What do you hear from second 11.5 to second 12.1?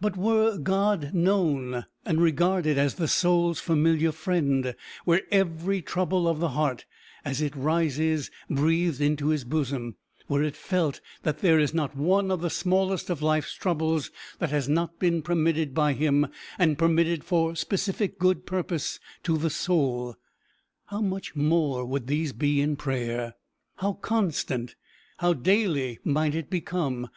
is not